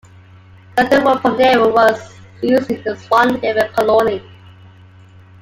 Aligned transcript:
Sandalwood 0.75 1.21
from 1.21 1.37
the 1.37 1.43
area 1.43 1.67
was 1.67 2.15
used 2.41 2.71
in 2.71 2.81
the 2.81 2.95
Swan 2.97 3.39
River 3.39 3.69
Colony. 3.75 4.27